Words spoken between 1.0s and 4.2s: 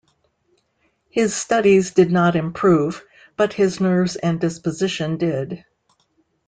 His studies did not improve, but his nerves